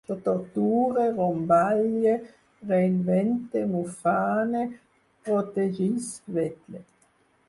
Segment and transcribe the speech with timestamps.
[0.09, 2.13] Jo torture, romballe,
[2.71, 4.63] reinvente, m'ufane,
[5.29, 6.83] protegisc, vetle